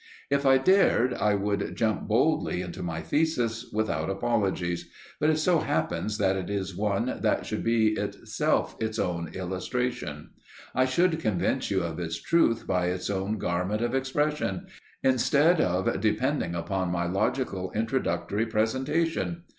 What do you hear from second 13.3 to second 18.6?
garment of expression, instead of depending upon my logical introductory